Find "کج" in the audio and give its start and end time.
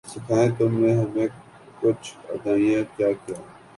1.79-2.01